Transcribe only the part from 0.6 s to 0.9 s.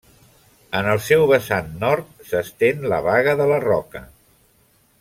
En